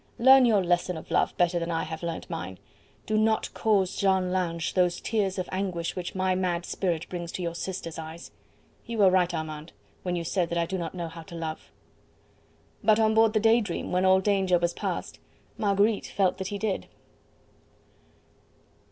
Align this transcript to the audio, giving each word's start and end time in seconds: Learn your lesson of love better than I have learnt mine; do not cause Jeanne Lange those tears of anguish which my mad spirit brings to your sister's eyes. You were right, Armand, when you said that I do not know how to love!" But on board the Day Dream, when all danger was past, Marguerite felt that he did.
Learn 0.17 0.47
your 0.47 0.63
lesson 0.63 0.97
of 0.97 1.11
love 1.11 1.37
better 1.37 1.59
than 1.59 1.69
I 1.69 1.83
have 1.83 2.01
learnt 2.01 2.27
mine; 2.27 2.57
do 3.05 3.19
not 3.19 3.53
cause 3.53 3.95
Jeanne 3.95 4.31
Lange 4.31 4.73
those 4.73 4.99
tears 4.99 5.37
of 5.37 5.47
anguish 5.51 5.95
which 5.95 6.15
my 6.15 6.33
mad 6.33 6.65
spirit 6.65 7.07
brings 7.07 7.31
to 7.33 7.43
your 7.43 7.53
sister's 7.53 7.99
eyes. 7.99 8.31
You 8.87 8.97
were 8.97 9.11
right, 9.11 9.31
Armand, 9.31 9.73
when 10.01 10.15
you 10.15 10.23
said 10.23 10.49
that 10.49 10.57
I 10.57 10.65
do 10.65 10.79
not 10.79 10.95
know 10.95 11.07
how 11.07 11.21
to 11.21 11.35
love!" 11.35 11.71
But 12.83 12.99
on 12.99 13.13
board 13.13 13.33
the 13.33 13.39
Day 13.39 13.61
Dream, 13.61 13.91
when 13.91 14.03
all 14.03 14.21
danger 14.21 14.57
was 14.57 14.73
past, 14.73 15.19
Marguerite 15.55 16.07
felt 16.07 16.39
that 16.39 16.47
he 16.47 16.57
did. 16.57 16.87